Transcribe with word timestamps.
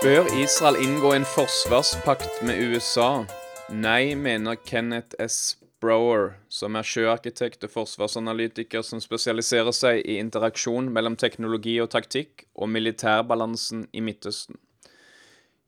Bør 0.00 0.24
Israel 0.42 0.78
inngå 0.80 1.10
en 1.12 1.26
forsvarspakt 1.28 2.38
med 2.48 2.56
USA? 2.72 3.26
Nei, 3.68 4.14
mener 4.16 4.56
Kenneth 4.56 5.12
S. 5.20 5.58
Brower, 5.80 6.38
som 6.48 6.78
er 6.80 6.88
sjøarkitekt 6.88 7.66
og 7.68 7.74
forsvarsanalytiker 7.74 8.80
som 8.80 9.02
spesialiserer 9.04 9.76
seg 9.76 10.00
i 10.08 10.16
interaksjon 10.22 10.88
mellom 10.88 11.18
teknologi 11.20 11.76
og 11.84 11.90
taktikk 11.92 12.46
og 12.56 12.72
militærbalansen 12.72 13.90
i 13.92 14.00
Midtøsten. 14.00 14.56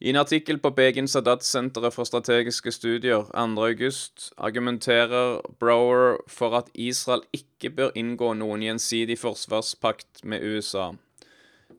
I 0.01 0.17
en 0.17 0.23
artikkel 0.25 0.57
på 0.65 0.73
Begin 0.81 1.13
Sadat-senteret 1.13 1.93
for 1.93 2.09
strategiske 2.09 2.73
studier 2.73 3.29
2.8 3.37 4.33
argumenterer 4.41 5.43
Brower 5.61 6.17
for 6.25 6.57
at 6.57 6.73
Israel 6.73 7.29
ikke 7.37 7.77
bør 7.77 7.93
inngå 8.01 8.33
noen 8.41 8.65
gjensidig 8.65 9.21
forsvarspakt 9.21 10.25
med 10.25 10.41
USA. 10.41 10.95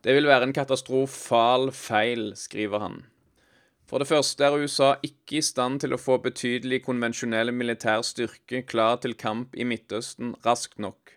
Det 0.03 0.11
vil 0.17 0.27
være 0.27 0.49
en 0.49 0.53
katastrofal 0.55 1.69
feil, 1.71 2.33
skriver 2.35 2.81
han. 2.83 2.95
For 3.87 4.01
det 4.01 4.09
første 4.09 4.43
er 4.43 4.57
USA 4.59 4.89
ikke 5.05 5.37
i 5.37 5.43
stand 5.45 5.79
til 5.83 5.95
å 5.95 5.99
få 6.01 6.17
betydelig 6.23 6.81
konvensjonell 6.83 7.53
militær 7.55 8.01
styrke 8.03 8.63
klar 8.67 8.97
til 9.03 9.15
kamp 9.15 9.55
i 9.55 9.67
Midtøsten 9.67 10.33
raskt 10.43 10.79
nok. 10.81 11.13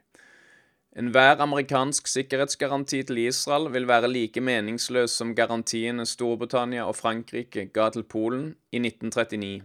Enhver 0.96 1.42
amerikansk 1.42 2.06
sikkerhetsgaranti 2.08 3.02
til 3.08 3.18
Israel 3.26 3.66
vil 3.72 3.88
være 3.90 4.12
like 4.12 4.40
meningsløs 4.40 5.18
som 5.18 5.34
garantiene 5.34 6.06
Storbritannia 6.06 6.86
og 6.86 6.96
Frankrike 6.96 7.66
ga 7.74 7.88
til 7.90 8.06
Polen 8.06 8.54
i 8.70 8.78
1939. 8.78 9.64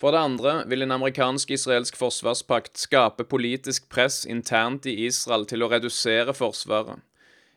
For 0.00 0.16
det 0.16 0.24
andre 0.24 0.56
vil 0.72 0.86
en 0.86 0.96
amerikansk-israelsk 0.96 2.00
forsvarspakt 2.00 2.80
skape 2.80 3.28
politisk 3.28 3.90
press 3.92 4.24
internt 4.24 4.88
i 4.88 4.96
Israel 5.04 5.44
til 5.46 5.62
å 5.62 5.68
redusere 5.74 6.34
forsvaret 6.34 7.04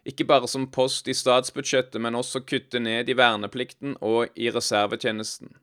ikke 0.06 0.28
bare 0.28 0.48
som 0.52 0.68
post 0.72 1.08
i 1.08 1.16
statsbudsjettet, 1.16 2.00
men 2.02 2.16
også 2.20 2.44
kutte 2.44 2.80
ned 2.80 3.10
i 3.10 3.16
verneplikten 3.18 3.96
og 4.02 4.34
i 4.36 4.50
reservetjenesten. 4.52 5.54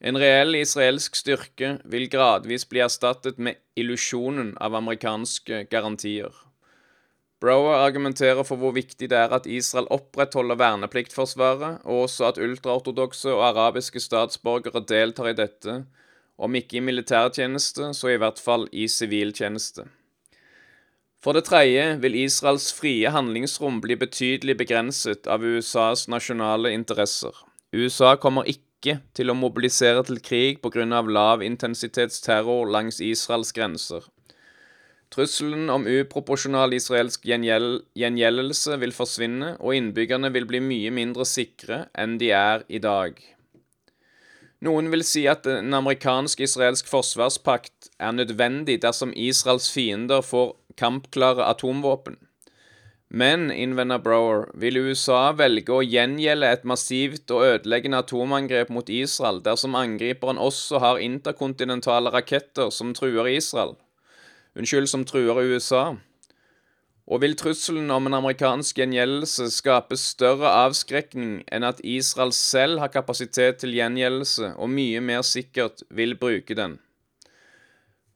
En 0.00 0.16
reell 0.16 0.56
israelsk 0.56 1.18
styrke 1.18 1.74
vil 1.84 2.06
gradvis 2.08 2.64
bli 2.68 2.80
erstattet 2.80 3.36
med 3.36 3.60
illusjonen 3.76 4.54
av 4.56 4.78
amerikanske 4.78 5.66
garantier. 5.72 6.32
Brower 7.40 7.82
argumenterer 7.84 8.44
for 8.44 8.60
hvor 8.60 8.72
viktig 8.76 9.10
det 9.12 9.16
er 9.16 9.32
at 9.32 9.46
Israel 9.48 9.88
opprettholder 9.92 10.58
vernepliktforsvaret, 10.60 11.84
og 11.84 12.06
også 12.08 12.30
at 12.30 12.40
ultraortodokse 12.40 13.32
og 13.32 13.46
arabiske 13.52 14.00
statsborgere 14.00 14.84
deltar 14.88 15.30
i 15.30 15.36
dette, 15.36 15.82
om 16.40 16.56
ikke 16.56 16.80
i 16.80 16.84
militærtjeneste, 16.84 17.92
så 17.96 18.12
i 18.12 18.20
hvert 18.20 18.40
fall 18.40 18.68
i 18.72 18.88
siviltjeneste. 18.88 19.84
For 21.20 21.36
det 21.36 21.44
tredje 21.50 21.98
vil 22.00 22.16
Israels 22.16 22.70
frie 22.72 23.10
handlingsrom 23.12 23.82
bli 23.84 23.96
betydelig 24.00 24.56
begrenset 24.62 25.26
av 25.28 25.44
USAs 25.44 26.06
nasjonale 26.08 26.72
interesser. 26.72 27.34
USA 27.76 28.14
kommer 28.16 28.48
ikke 28.48 28.96
til 29.12 29.28
å 29.28 29.36
mobilisere 29.36 30.00
til 30.08 30.22
krig 30.24 30.62
pga. 30.64 31.02
lavintensitetsterror 31.02 32.70
langs 32.72 33.00
Israels 33.00 33.52
grenser. 33.52 34.06
Trusselen 35.10 35.68
om 35.68 35.84
uproporsjonal 35.86 36.72
israelsk 36.72 37.26
gjengjeldelse 37.26 38.78
vil 38.78 38.92
forsvinne, 38.94 39.56
og 39.60 39.74
innbyggerne 39.74 40.30
vil 40.32 40.46
bli 40.46 40.60
mye 40.60 40.90
mindre 40.90 41.26
sikre 41.26 41.88
enn 41.98 42.16
de 42.16 42.30
er 42.30 42.64
i 42.68 42.78
dag. 42.78 43.18
Noen 44.60 44.90
vil 44.92 45.02
si 45.04 45.26
at 45.28 45.46
en 45.48 45.74
amerikansk-israelsk 45.74 46.88
forsvarspakt 46.88 47.90
er 47.98 48.12
nødvendig 48.12 48.78
dersom 48.82 49.12
Israels 49.16 49.68
fiender 49.72 50.22
får 50.22 50.54
kampklare 50.76 51.46
atomvåpen. 51.46 52.18
Men, 53.10 53.50
innvender 53.50 53.98
Brower, 53.98 54.44
vil 54.54 54.76
USA 54.78 55.32
velge 55.34 55.74
å 55.74 55.82
gjengjelde 55.82 56.46
et 56.46 56.66
massivt 56.68 57.32
og 57.34 57.42
ødeleggende 57.42 57.98
atomangrep 58.04 58.68
mot 58.70 58.92
Israel 58.92 59.40
dersom 59.42 59.74
angriperen 59.74 60.38
også 60.38 60.78
har 60.78 61.02
interkontinentale 61.02 62.12
raketter 62.14 62.70
som 62.70 62.92
truer 62.94 63.26
Israel? 63.32 63.74
Unnskyld, 64.54 64.86
som 64.92 65.02
truer 65.04 65.42
USA? 65.42 65.96
Og 67.10 67.24
vil 67.24 67.34
trusselen 67.34 67.90
om 67.90 68.06
en 68.06 68.14
amerikansk 68.20 68.78
gjengjeldelse 68.78 69.48
skape 69.56 69.98
større 69.98 70.52
avskrekning 70.68 71.40
enn 71.50 71.66
at 71.66 71.82
Israel 71.82 72.30
selv 72.36 72.78
har 72.78 72.94
kapasitet 72.94 73.58
til 73.64 73.74
gjengjeldelse 73.74 74.52
og 74.54 74.70
mye 74.70 75.02
mer 75.02 75.26
sikkert 75.26 75.82
vil 75.90 76.14
bruke 76.14 76.54
den? 76.54 76.78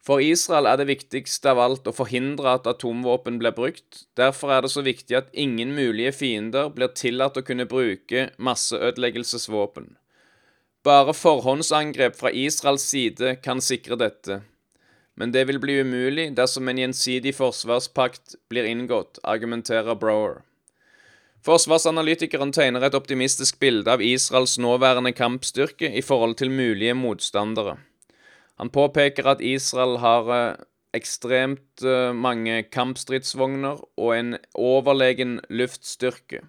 For 0.04 0.20
Israel 0.20 0.66
er 0.69 0.76
det 0.76 0.91
viktigste 0.91 1.54
av 1.54 1.62
alt 1.65 1.87
å 1.88 1.94
forhindre 1.97 2.59
at 2.59 2.66
atomvåpen 2.69 3.38
blir 3.41 3.54
brukt. 3.56 4.03
Derfor 4.20 4.53
er 4.53 4.65
det 4.65 4.75
så 4.75 4.82
viktig 4.84 5.16
at 5.16 5.31
ingen 5.32 5.72
mulige 5.72 6.12
fiender 6.12 6.69
blir 6.75 6.92
tillatt 6.92 7.38
å 7.41 7.44
kunne 7.47 7.65
bruke 7.70 8.26
masseødeleggelsesvåpen. 8.37 9.94
Bare 10.84 11.15
forhåndsangrep 11.16 12.19
fra 12.19 12.32
Israels 12.37 12.84
side 12.84 13.38
kan 13.41 13.65
sikre 13.65 13.97
dette. 13.97 14.42
Men 15.16 15.32
det 15.32 15.47
vil 15.48 15.60
bli 15.62 15.78
umulig 15.81 16.26
dersom 16.36 16.69
en 16.69 16.82
gjensidig 16.82 17.32
forsvarspakt 17.38 18.36
blir 18.53 18.69
inngått, 18.69 19.22
argumenterer 19.22 19.97
Brower. 19.97 20.42
Forsvarsanalytikeren 21.44 22.53
tegner 22.53 22.84
et 22.84 22.97
optimistisk 22.97 23.56
bilde 23.60 23.88
av 23.88 24.04
Israels 24.04 24.59
nåværende 24.60 25.15
kampstyrke 25.16 25.88
i 25.97 26.04
forhold 26.04 26.36
til 26.41 26.53
mulige 26.53 26.97
motstandere. 26.97 27.78
Han 28.59 28.70
påpeker 28.70 29.26
at 29.26 29.42
Israel 29.42 29.98
har 30.03 30.31
eh, 30.34 30.56
ekstremt 30.94 31.82
eh, 31.82 32.12
mange 32.15 32.62
kampstridsvogner 32.62 33.82
og 33.97 34.10
en 34.16 34.37
overlegen 34.54 35.41
luftstyrke. 35.50 36.44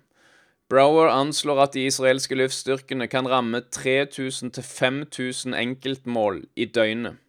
Brower 0.69 1.11
anslår 1.13 1.61
at 1.61 1.73
de 1.73 1.85
israelske 1.85 2.35
luftstyrkene 2.37 3.07
kan 3.07 3.27
ramme 3.29 3.61
3000-5000 3.75 5.53
enkeltmål 5.57 6.43
i 6.55 6.65
døgnet. 6.65 7.21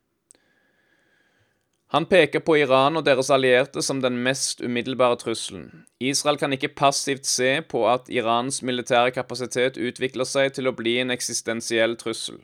Han 1.94 2.06
peker 2.10 2.42
på 2.42 2.56
Iran 2.58 2.96
og 2.98 3.04
deres 3.06 3.30
allierte 3.30 3.82
som 3.82 4.00
den 4.02 4.16
mest 4.24 4.60
umiddelbare 4.60 5.16
trusselen. 5.20 5.84
Israel 6.00 6.36
kan 6.36 6.52
ikke 6.52 6.74
passivt 6.74 7.26
se 7.26 7.60
på 7.62 7.84
at 7.88 8.10
Irans 8.10 8.62
militære 8.62 9.14
kapasitet 9.14 9.78
utvikler 9.78 10.26
seg 10.26 10.56
til 10.56 10.66
å 10.66 10.74
bli 10.74 10.96
en 11.00 11.14
eksistensiell 11.14 11.94
trussel. 12.00 12.40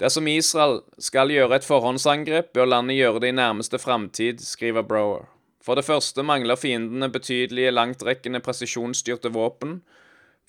Dersom 0.00 0.28
Israel 0.30 0.80
skal 0.98 1.30
gjøre 1.30 1.58
et 1.58 1.66
forhåndsangrep, 1.66 2.52
bør 2.56 2.70
landet 2.70 2.96
gjøre 2.98 3.20
det 3.22 3.32
i 3.32 3.36
nærmeste 3.36 3.78
framtid, 3.78 4.40
skriver 4.44 4.86
Brower. 4.86 5.28
For 5.62 5.78
det 5.78 5.86
første 5.86 6.24
mangler 6.26 6.58
fiendene 6.58 7.10
betydelige 7.12 7.70
langtrekkende 7.70 8.40
presisjonsstyrte 8.42 9.30
våpen. 9.34 9.80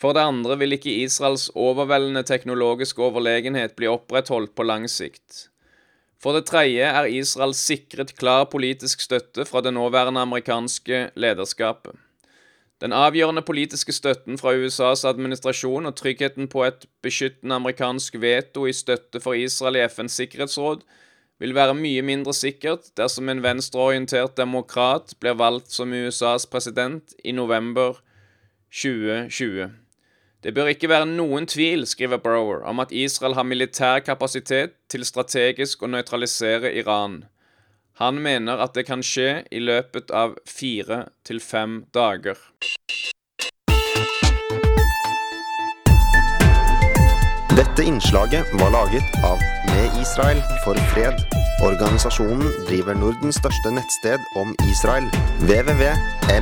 For 0.02 0.16
det 0.16 0.24
andre 0.26 0.58
vil 0.58 0.74
ikke 0.74 0.96
Israels 1.04 1.52
overveldende 1.54 2.24
teknologiske 2.26 3.04
overlegenhet 3.04 3.76
bli 3.78 3.92
opprettholdt 3.92 4.56
på 4.58 4.66
lang 4.66 4.88
sikt. 4.90 5.50
For 6.24 6.34
det 6.34 6.48
tredje 6.48 6.88
er 6.88 7.12
Israel 7.12 7.54
sikret 7.54 8.16
klar 8.18 8.48
politisk 8.50 9.04
støtte 9.04 9.46
fra 9.46 9.62
det 9.62 9.74
nåværende 9.75 10.24
amerikanske 10.24 11.10
lederskapet. 11.20 11.94
Den 12.84 12.92
avgjørende 12.92 13.42
politiske 13.48 13.94
støtten 13.96 14.36
fra 14.36 14.52
USAs 14.60 15.06
administrasjon 15.08 15.86
og 15.88 15.96
tryggheten 15.96 16.50
på 16.52 16.66
et 16.68 16.82
beskyttende 17.06 17.56
amerikansk 17.56 18.18
veto 18.20 18.66
i 18.68 18.74
støtte 18.76 19.22
for 19.24 19.40
Israel 19.40 19.80
i 19.80 19.86
FNs 19.88 20.18
sikkerhetsråd 20.20 20.84
vil 21.40 21.56
være 21.56 21.78
mye 21.80 22.04
mindre 22.04 22.34
sikkert 22.36 22.92
dersom 23.00 23.32
en 23.32 23.44
venstreorientert 23.44 24.36
demokrat 24.36 25.16
blir 25.24 25.40
valgt 25.40 25.72
som 25.72 25.96
USAs 25.96 26.46
president 26.46 27.16
i 27.24 27.32
november 27.32 28.02
2020. 28.74 29.72
Det 30.44 30.52
bør 30.52 30.74
ikke 30.74 30.90
være 30.92 31.08
noen 31.08 31.48
tvil, 31.48 31.86
skriver 31.88 32.20
Brower, 32.20 32.66
om 32.68 32.84
at 32.84 32.92
Israel 32.92 33.38
har 33.40 33.48
militær 33.48 34.04
kapasitet 34.04 34.75
til 34.92 35.07
strategisk 35.07 35.84
å 35.84 35.92
nøytralisere 35.94 36.74
Iran. 36.75 37.22
Han 38.01 38.22
mener 38.22 38.57
at 38.57 38.74
det 38.74 38.88
kan 38.88 39.04
skje 39.06 39.44
i 39.54 39.60
løpet 39.62 40.12
av 40.12 40.38
fire 40.50 41.06
til 41.28 41.40
fem 41.44 41.86
dager. 41.94 42.38
Dette 47.54 47.86
innslaget 47.86 48.45
var 48.57 48.69
laget 48.74 49.04
av 49.24 49.38
Med 49.69 50.01
Israel 50.01 50.42
for 50.66 50.75
fred. 50.94 51.13
Organisasjonen 51.62 52.50
driver 52.68 52.94
Nordens 52.98 53.36
største 53.42 53.72
nettsted 53.74 54.19
om 54.38 54.56
Israel. 54.69 55.06
www.miff.no. 55.45 56.40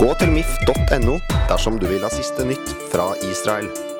Gå 0.00 0.14
til 0.20 0.30
mif.no 0.34 1.18
dersom 1.48 1.78
du 1.78 1.86
vil 1.88 2.02
ha 2.04 2.10
siste 2.12 2.44
nytt 2.48 2.68
fra 2.92 3.12
Israel. 3.28 3.93